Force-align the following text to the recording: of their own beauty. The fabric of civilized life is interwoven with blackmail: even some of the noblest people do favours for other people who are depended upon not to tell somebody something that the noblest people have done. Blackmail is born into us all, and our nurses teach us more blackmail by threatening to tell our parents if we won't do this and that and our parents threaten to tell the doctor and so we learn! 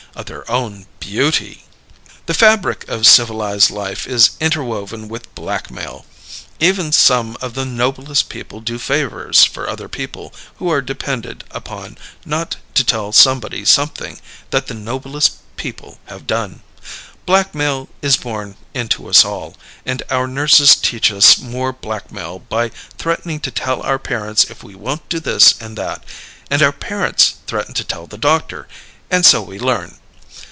of 0.13 0.25
their 0.25 0.51
own 0.51 0.87
beauty. 0.99 1.63
The 2.25 2.33
fabric 2.33 2.85
of 2.89 3.07
civilized 3.07 3.69
life 3.71 4.05
is 4.05 4.31
interwoven 4.41 5.07
with 5.07 5.33
blackmail: 5.35 6.05
even 6.59 6.91
some 6.91 7.37
of 7.39 7.53
the 7.53 7.63
noblest 7.63 8.27
people 8.27 8.59
do 8.59 8.77
favours 8.77 9.45
for 9.45 9.69
other 9.69 9.87
people 9.87 10.33
who 10.57 10.69
are 10.69 10.81
depended 10.81 11.45
upon 11.51 11.97
not 12.25 12.57
to 12.73 12.83
tell 12.83 13.13
somebody 13.13 13.63
something 13.63 14.19
that 14.49 14.67
the 14.67 14.73
noblest 14.73 15.37
people 15.55 15.97
have 16.07 16.27
done. 16.27 16.61
Blackmail 17.25 17.87
is 18.01 18.17
born 18.17 18.57
into 18.73 19.07
us 19.07 19.23
all, 19.23 19.55
and 19.85 20.03
our 20.09 20.27
nurses 20.27 20.75
teach 20.75 21.09
us 21.09 21.37
more 21.37 21.71
blackmail 21.71 22.37
by 22.39 22.67
threatening 22.97 23.39
to 23.39 23.49
tell 23.49 23.81
our 23.83 23.97
parents 23.97 24.43
if 24.49 24.61
we 24.61 24.75
won't 24.75 25.07
do 25.07 25.21
this 25.21 25.55
and 25.61 25.77
that 25.77 26.03
and 26.49 26.61
our 26.61 26.73
parents 26.73 27.35
threaten 27.47 27.73
to 27.73 27.85
tell 27.85 28.07
the 28.07 28.17
doctor 28.17 28.67
and 29.09 29.25
so 29.25 29.41
we 29.41 29.57
learn! 29.57 29.95